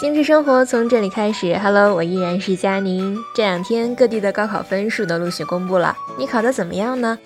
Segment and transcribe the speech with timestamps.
[0.00, 1.54] 精致生活从这里开始。
[1.58, 3.14] Hello，我依然是佳宁。
[3.34, 7.18] 这两天各地的高考分数都陆续公布了，你考得怎么样呢？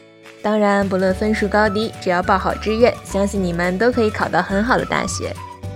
[0.43, 5.33] 当然，不论分数高低，只要报好志愿，相信你们都可以考到很好的大学。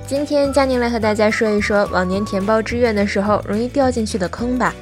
[0.09, 4.75] 今天佳宁来和大家说一说往年填报志愿的时候容易掉进去的坑吧。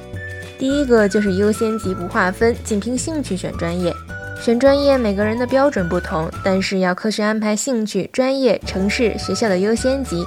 [0.57, 3.93] 第一个就是优先级不划分，仅凭兴趣选专业。
[4.41, 10.25] 选专业每个人的标准不同，但是要科学安排兴趣、专业、城市、学校的优先级。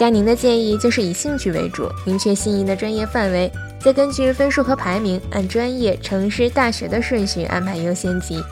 [0.00, 8.42] 佳宁的建议就是以兴趣为主，明确心仪的专业范围，再根据分数和排名，按专业、城市、大学的顺序安排优先级。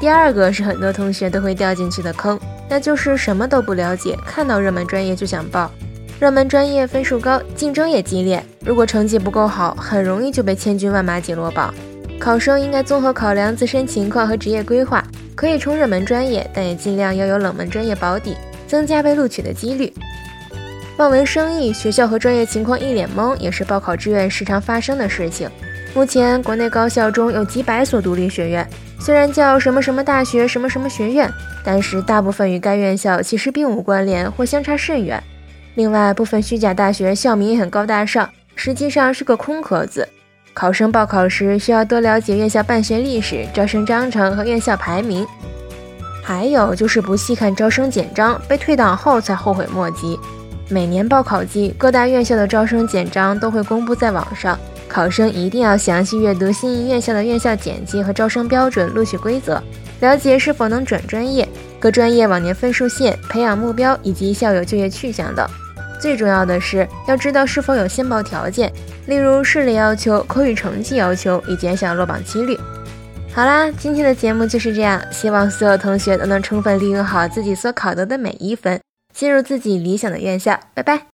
[0.00, 5.70] 第二个是很多同学都会掉进去的坑，那就是什么都不了解，看到热门专业就想报。
[6.18, 11.74] 热门专业分数高，竞争也激烈，如果成绩不够好，很容易就被千军万马挤落榜。
[12.18, 15.04] 考生应该综合考量自身情况和职业规划，
[15.34, 18.34] 可以冲热门专业，但也尽量要有冷门专业保底，
[18.66, 19.92] 增加被录取的几率。
[20.96, 25.48] 望文生义，学校和专业情况一脸懵，也是报考志愿时常发生的事情。
[25.94, 28.66] 目前国内高校中有几百所独立学院，
[28.98, 31.30] 虽然叫什么什么大学、什么什么学院，
[31.62, 35.22] 但是大部分与该院校其实并无关联或相差甚远。
[35.74, 40.08] 另外，部分虚假大学校名也很高大上，实际上是个空壳子。
[40.54, 45.26] 考生报考时需要多了解院校办学历史、招生章程和院校排名，
[46.24, 50.18] 还有就是不细看招生简章，被退档后才后悔莫及。
[50.68, 59.62] 每年报考季，各大院校的招生简章都会公布在网上，考生一定要详细阅读心仪院校的院校简介和招生标准、录取规则，
[60.00, 65.46] 了解是否能转专业、各专业往年分数线、培养目标以及校友就业去向等。
[66.00, 68.72] 最重要的是要知道是否有先报条件，
[69.06, 72.58] 例如视力要求、口语成绩要求，以减小落榜几率。
[73.32, 78.80] 好啦，今天的节目就是这样，希望所有同学都能充分利用好自己所考得的每一分。
[79.16, 81.15] 进入自己理想的院校，拜拜。